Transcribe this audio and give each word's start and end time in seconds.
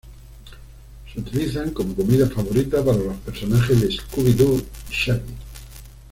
Se 1.13 1.19
utilizan 1.19 1.75
como 1.75 1.93
comida 1.95 2.27
favorita 2.27 2.83
para 2.83 2.97
los 2.97 3.17
personajes 3.17 3.79
de 3.81 3.87
Scooby-Doo 3.91 4.59
y 4.89 4.91
Shaggy. 4.91 5.35